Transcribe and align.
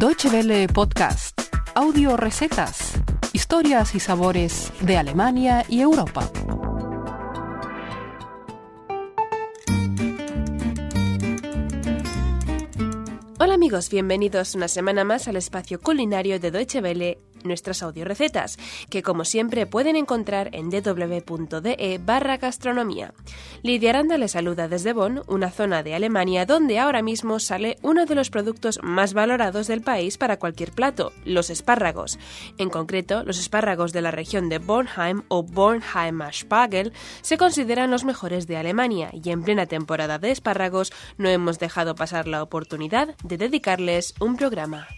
Deutsche 0.00 0.30
Welle 0.30 0.66
Podcast, 0.66 1.38
audio 1.74 2.16
recetas, 2.16 2.94
historias 3.34 3.94
y 3.94 4.00
sabores 4.00 4.72
de 4.80 4.96
Alemania 4.96 5.66
y 5.68 5.82
Europa. 5.82 6.26
Hola 13.38 13.52
amigos, 13.52 13.90
bienvenidos 13.90 14.54
una 14.54 14.68
semana 14.68 15.04
más 15.04 15.28
al 15.28 15.36
espacio 15.36 15.78
culinario 15.78 16.40
de 16.40 16.50
Deutsche 16.50 16.80
Welle 16.80 17.18
nuestras 17.44 17.82
recetas, 17.94 18.58
que 18.88 19.02
como 19.02 19.24
siempre 19.24 19.66
pueden 19.66 19.96
encontrar 19.96 20.50
en 20.52 20.70
www.de 20.70 22.00
barra 22.04 22.36
gastronomía. 22.36 23.14
Lidia 23.62 23.90
Aranda 23.90 24.18
les 24.18 24.32
saluda 24.32 24.68
desde 24.68 24.92
Bonn, 24.92 25.22
una 25.26 25.50
zona 25.50 25.82
de 25.82 25.94
Alemania 25.94 26.46
donde 26.46 26.78
ahora 26.78 27.02
mismo 27.02 27.38
sale 27.40 27.78
uno 27.82 28.06
de 28.06 28.14
los 28.14 28.30
productos 28.30 28.80
más 28.82 29.14
valorados 29.14 29.66
del 29.66 29.82
país 29.82 30.18
para 30.18 30.38
cualquier 30.38 30.72
plato, 30.72 31.12
los 31.24 31.50
espárragos. 31.50 32.18
En 32.58 32.70
concreto, 32.70 33.24
los 33.24 33.38
espárragos 33.38 33.92
de 33.92 34.02
la 34.02 34.10
región 34.10 34.48
de 34.48 34.58
Bornheim 34.58 35.22
o 35.28 35.42
Bornheimer 35.42 36.34
Spargel 36.34 36.92
se 37.22 37.38
consideran 37.38 37.90
los 37.90 38.04
mejores 38.04 38.46
de 38.46 38.56
Alemania 38.56 39.10
y 39.12 39.30
en 39.30 39.42
plena 39.42 39.66
temporada 39.66 40.18
de 40.18 40.30
espárragos 40.30 40.92
no 41.18 41.28
hemos 41.28 41.58
dejado 41.58 41.94
pasar 41.94 42.28
la 42.28 42.42
oportunidad 42.42 43.16
de 43.24 43.36
dedicarles 43.36 44.14
un 44.20 44.36
programa. 44.36 44.88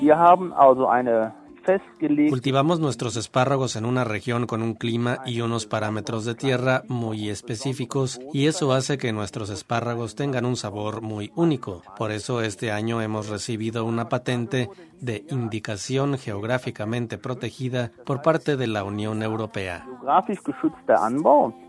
Wir 0.00 0.16
haben 0.18 0.52
also 0.52 0.88
eine 0.88 1.32
Cultivamos 2.28 2.78
nuestros 2.78 3.16
espárragos 3.16 3.76
en 3.76 3.86
una 3.86 4.04
región 4.04 4.46
con 4.46 4.62
un 4.62 4.74
clima 4.74 5.20
y 5.24 5.40
unos 5.40 5.64
parámetros 5.64 6.24
de 6.26 6.34
tierra 6.34 6.82
muy 6.88 7.30
específicos 7.30 8.20
y 8.34 8.46
eso 8.46 8.72
hace 8.72 8.98
que 8.98 9.12
nuestros 9.12 9.48
espárragos 9.48 10.14
tengan 10.14 10.44
un 10.44 10.56
sabor 10.56 11.00
muy 11.00 11.32
único. 11.34 11.82
Por 11.96 12.12
eso 12.12 12.42
este 12.42 12.70
año 12.70 13.00
hemos 13.00 13.28
recibido 13.28 13.84
una 13.84 14.08
patente 14.10 14.68
de 15.00 15.24
indicación 15.30 16.18
geográficamente 16.18 17.16
protegida 17.16 17.92
por 18.04 18.20
parte 18.20 18.56
de 18.56 18.66
la 18.66 18.84
Unión 18.84 19.22
Europea. 19.22 19.86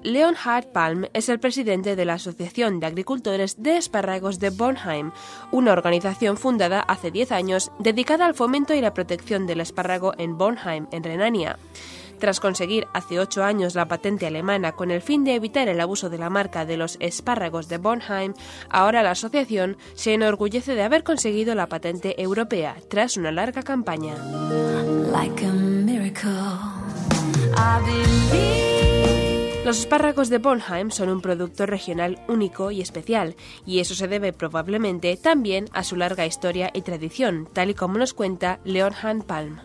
Leonhard 0.03 0.67
Palm 0.67 1.05
es 1.13 1.29
el 1.29 1.39
presidente 1.39 1.95
de 1.95 2.05
la 2.05 2.13
Asociación 2.13 2.79
de 2.79 2.87
Agricultores 2.87 3.61
de 3.61 3.77
Espárragos 3.77 4.39
de 4.39 4.49
Bornheim, 4.49 5.11
una 5.51 5.71
organización 5.71 6.37
fundada 6.37 6.81
hace 6.81 7.11
10 7.11 7.31
años 7.31 7.71
dedicada 7.79 8.25
al 8.25 8.35
fomento 8.35 8.73
y 8.73 8.81
la 8.81 8.93
protección 8.93 9.47
del 9.47 9.61
espárrago 9.61 10.13
en 10.17 10.37
Bornheim, 10.37 10.87
en 10.91 11.03
Renania. 11.03 11.57
Tras 12.19 12.39
conseguir 12.39 12.87
hace 12.93 13.19
ocho 13.19 13.43
años 13.43 13.75
la 13.75 13.87
patente 13.87 14.25
alemana 14.25 14.71
con 14.71 14.91
el 14.91 15.01
fin 15.01 15.23
de 15.23 15.35
evitar 15.35 15.67
el 15.67 15.81
abuso 15.81 16.09
de 16.09 16.17
la 16.17 16.29
marca 16.29 16.65
de 16.65 16.77
los 16.77 16.97
espárragos 16.99 17.67
de 17.67 17.77
Bornheim, 17.77 18.33
ahora 18.69 19.03
la 19.03 19.11
asociación 19.11 19.77
se 19.95 20.13
enorgullece 20.13 20.75
de 20.75 20.83
haber 20.83 21.03
conseguido 21.03 21.55
la 21.55 21.67
patente 21.67 22.21
europea 22.21 22.77
tras 22.89 23.17
una 23.17 23.31
larga 23.31 23.63
campaña. 23.63 24.15
Los 29.65 29.79
espárragos 29.79 30.29
de 30.29 30.37
Bornheim 30.37 30.91
son 30.91 31.09
un 31.09 31.21
producto 31.21 31.65
regional 31.65 32.19
único 32.27 32.69
y 32.69 32.81
especial, 32.81 33.35
y 33.65 33.79
eso 33.79 33.95
se 33.95 34.07
debe 34.07 34.31
probablemente 34.31 35.17
también 35.17 35.65
a 35.73 35.83
su 35.83 35.95
larga 35.95 36.27
historia 36.27 36.69
y 36.71 36.83
tradición, 36.83 37.49
tal 37.51 37.71
y 37.71 37.73
como 37.73 37.97
nos 37.97 38.13
cuenta 38.13 38.59
Leonhard 38.63 39.23
Palm. 39.23 39.57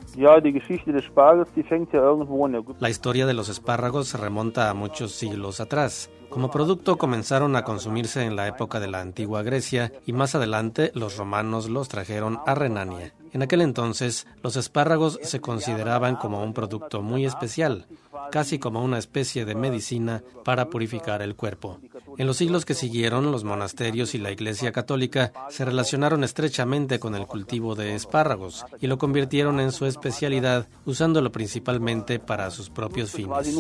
La 2.79 2.89
historia 2.89 3.27
de 3.27 3.35
los 3.35 3.51
espárragos 3.51 4.09
se 4.09 4.17
remonta 4.17 4.71
a 4.71 4.75
muchos 4.75 5.13
siglos 5.13 5.61
atrás. 5.61 6.11
Como 6.31 6.51
producto 6.51 6.97
comenzaron 6.97 7.55
a 7.55 7.65
consumirse 7.65 8.25
en 8.25 8.37
la 8.37 8.49
época 8.49 8.81
de 8.81 8.89
la 8.89 9.03
antigua 9.03 9.43
Grecia 9.43 9.93
y 10.07 10.15
más 10.15 10.35
adelante 10.35 10.93
los 10.95 11.19
romanos 11.19 11.69
los 11.69 11.89
trajeron 11.89 12.39
a 12.47 12.55
Renania. 12.55 13.13
En 13.33 13.43
aquel 13.43 13.61
entonces, 13.61 14.27
los 14.43 14.57
espárragos 14.57 15.19
se 15.23 15.41
consideraban 15.41 16.17
como 16.17 16.43
un 16.43 16.53
producto 16.53 17.03
muy 17.03 17.25
especial, 17.25 17.87
casi 18.31 18.59
como 18.59 18.83
una 18.83 18.99
especie 18.99 19.45
de 19.45 19.55
medicina 19.55 20.23
para 20.45 20.69
purificar 20.69 21.23
el 21.23 21.37
cuerpo. 21.37 21.79
En 22.19 22.27
los 22.27 22.37
siglos 22.37 22.65
que 22.65 22.75
siguieron, 22.75 23.31
los 23.31 23.45
monasterios 23.45 24.15
y 24.15 24.19
la 24.19 24.31
Iglesia 24.31 24.73
Católica 24.73 25.33
se 25.49 25.65
relacionaron 25.65 26.25
estrechamente 26.25 26.99
con 26.99 27.15
el 27.15 27.27
cultivo 27.27 27.75
de 27.75 27.95
espárragos 27.95 28.65
y 28.81 28.87
lo 28.87 28.99
convirtieron 28.99 29.61
en 29.61 29.73
su 29.73 29.87
especialidad, 29.87 30.69
usándolo 30.85 31.31
principalmente 31.31 32.19
para 32.19 32.51
sus 32.51 32.69
propios 32.71 33.13
fines. 33.13 33.57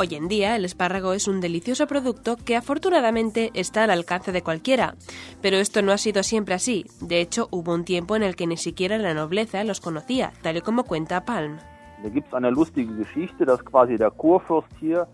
Hoy 0.00 0.14
en 0.14 0.28
día 0.28 0.56
el 0.56 0.64
espárrago 0.64 1.12
es 1.12 1.28
un 1.28 1.42
delicioso 1.42 1.86
producto 1.86 2.38
que 2.38 2.56
afortunadamente 2.56 3.50
está 3.52 3.84
al 3.84 3.90
alcance 3.90 4.32
de 4.32 4.40
cualquiera, 4.40 4.94
pero 5.42 5.58
esto 5.58 5.82
no 5.82 5.92
ha 5.92 5.98
sido 5.98 6.22
siempre 6.22 6.54
así. 6.54 6.86
De 7.02 7.20
hecho, 7.20 7.48
hubo 7.50 7.74
un 7.74 7.84
tiempo 7.84 8.16
en 8.16 8.22
el 8.22 8.34
que 8.34 8.46
ni 8.46 8.56
siquiera 8.56 8.96
la 8.96 9.12
nobleza 9.12 9.62
los 9.62 9.82
conocía, 9.82 10.32
tal 10.40 10.56
y 10.56 10.62
como 10.62 10.84
cuenta 10.84 11.26
Palm. 11.26 11.58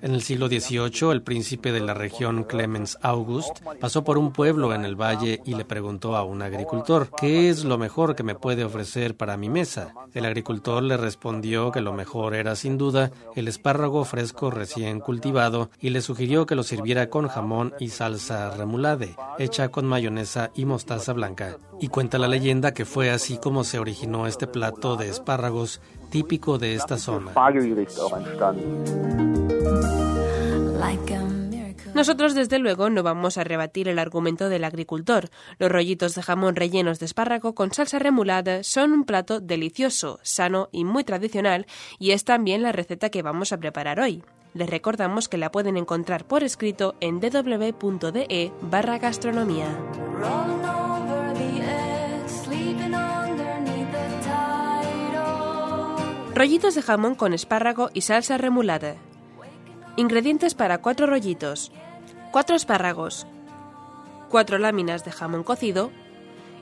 En 0.02 0.14
el 0.14 0.22
siglo 0.22 0.48
XVIII, 0.48 1.10
el 1.10 1.22
príncipe 1.22 1.72
de 1.72 1.80
la 1.80 1.94
región 1.94 2.44
Clemens 2.44 2.98
August 3.02 3.60
pasó 3.80 4.04
por 4.04 4.18
un 4.18 4.32
pueblo 4.32 4.72
en 4.74 4.84
el 4.84 4.94
valle 4.94 5.40
y 5.44 5.54
le 5.54 5.64
preguntó 5.64 6.16
a 6.16 6.24
un 6.24 6.42
agricultor, 6.42 7.08
¿qué 7.18 7.48
es 7.48 7.64
lo 7.64 7.78
mejor 7.78 8.14
que 8.14 8.22
me 8.22 8.34
puede 8.34 8.64
ofrecer 8.64 9.16
para 9.16 9.36
mi 9.36 9.48
mesa? 9.48 9.92
El 10.14 10.24
agricultor 10.26 10.82
le 10.82 10.96
respondió 10.96 11.72
que 11.72 11.80
lo 11.80 11.92
mejor 11.92 12.34
era 12.34 12.54
sin 12.56 12.78
duda 12.78 13.10
el 13.34 13.48
espárrago 13.48 14.04
fresco 14.04 14.50
recién 14.50 15.00
cultivado 15.00 15.70
y 15.80 15.90
le 15.90 16.02
sugirió 16.02 16.46
que 16.46 16.54
lo 16.54 16.62
sirviera 16.62 17.10
con 17.10 17.28
jamón 17.28 17.74
y 17.80 17.88
salsa 17.88 18.50
remulade, 18.50 19.16
hecha 19.38 19.68
con 19.68 19.86
mayonesa 19.86 20.50
y 20.54 20.64
mostaza 20.64 21.12
blanca. 21.12 21.56
Y 21.80 21.88
cuenta 21.88 22.18
la 22.18 22.28
leyenda 22.28 22.72
que 22.72 22.84
fue 22.84 23.10
así 23.10 23.38
como 23.38 23.64
se 23.64 23.78
originó 23.78 24.26
este 24.26 24.46
plato 24.46 24.96
de 24.96 25.08
espárragos 25.08 25.80
típico 26.10 26.58
de 26.58 26.74
esta 26.74 26.96
zona. 26.96 27.32
Nosotros 31.96 32.34
desde 32.34 32.58
luego 32.58 32.90
no 32.90 33.02
vamos 33.02 33.38
a 33.38 33.44
rebatir 33.44 33.88
el 33.88 33.98
argumento 33.98 34.50
del 34.50 34.64
agricultor. 34.64 35.30
Los 35.58 35.72
rollitos 35.72 36.14
de 36.14 36.22
jamón 36.22 36.54
rellenos 36.54 36.98
de 36.98 37.06
espárrago 37.06 37.54
con 37.54 37.72
salsa 37.72 37.98
remulada 37.98 38.62
son 38.64 38.92
un 38.92 39.04
plato 39.04 39.40
delicioso, 39.40 40.20
sano 40.22 40.68
y 40.72 40.84
muy 40.84 41.04
tradicional 41.04 41.64
y 41.98 42.10
es 42.10 42.24
también 42.24 42.60
la 42.60 42.72
receta 42.72 43.08
que 43.08 43.22
vamos 43.22 43.52
a 43.52 43.56
preparar 43.56 43.98
hoy. 43.98 44.22
Les 44.52 44.68
recordamos 44.68 45.30
que 45.30 45.38
la 45.38 45.50
pueden 45.50 45.78
encontrar 45.78 46.26
por 46.26 46.42
escrito 46.42 46.96
en 47.00 47.18
www.de 47.18 48.52
barra 48.60 48.98
gastronomía. 48.98 49.68
Rollitos 56.36 56.74
de 56.74 56.82
jamón 56.82 57.14
con 57.14 57.32
espárrago 57.32 57.88
y 57.94 58.02
salsa 58.02 58.36
remulada. 58.36 58.96
Ingredientes 59.96 60.54
para 60.54 60.82
4 60.82 61.06
rollitos. 61.06 61.72
4 62.30 62.56
espárragos. 62.56 63.26
4 64.28 64.58
láminas 64.58 65.02
de 65.06 65.12
jamón 65.12 65.44
cocido. 65.44 65.90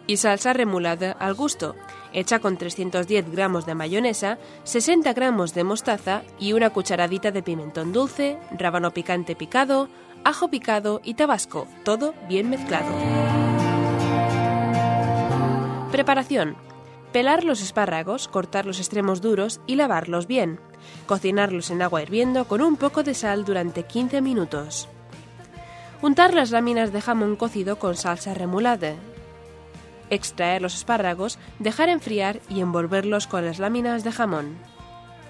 Y 0.06 0.18
salsa 0.18 0.52
remulada 0.52 1.10
al 1.18 1.34
gusto, 1.34 1.74
hecha 2.12 2.38
con 2.38 2.56
310 2.56 3.32
gramos 3.32 3.66
de 3.66 3.74
mayonesa, 3.74 4.38
60 4.62 5.12
gramos 5.12 5.54
de 5.54 5.64
mostaza 5.64 6.22
y 6.38 6.52
una 6.52 6.70
cucharadita 6.70 7.32
de 7.32 7.42
pimentón 7.42 7.92
dulce, 7.92 8.38
rábano 8.56 8.92
picante 8.92 9.34
picado, 9.34 9.88
ajo 10.22 10.50
picado 10.50 11.00
y 11.02 11.14
tabasco, 11.14 11.66
todo 11.82 12.14
bien 12.28 12.48
mezclado. 12.48 12.92
Preparación. 15.90 16.73
Pelar 17.14 17.44
los 17.44 17.62
espárragos, 17.62 18.26
cortar 18.26 18.66
los 18.66 18.80
extremos 18.80 19.20
duros 19.20 19.60
y 19.68 19.76
lavarlos 19.76 20.26
bien. 20.26 20.58
Cocinarlos 21.06 21.70
en 21.70 21.80
agua 21.80 22.02
hirviendo 22.02 22.46
con 22.46 22.60
un 22.60 22.76
poco 22.76 23.04
de 23.04 23.14
sal 23.14 23.44
durante 23.44 23.84
15 23.84 24.20
minutos. 24.20 24.88
Untar 26.02 26.34
las 26.34 26.50
láminas 26.50 26.92
de 26.92 27.00
jamón 27.00 27.36
cocido 27.36 27.78
con 27.78 27.94
salsa 27.94 28.34
remulada. 28.34 28.96
Extraer 30.10 30.60
los 30.60 30.74
espárragos, 30.74 31.38
dejar 31.60 31.88
enfriar 31.88 32.40
y 32.48 32.60
envolverlos 32.60 33.28
con 33.28 33.44
las 33.44 33.60
láminas 33.60 34.02
de 34.02 34.10
jamón. 34.10 34.58